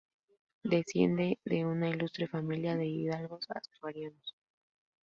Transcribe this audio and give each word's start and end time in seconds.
Desciende 0.63 1.37
de 1.45 1.63
una 1.63 1.87
ilustre 1.87 2.27
familia 2.27 2.75
de 2.75 2.87
hidalgos 2.87 3.45
asturianos. 3.51 4.33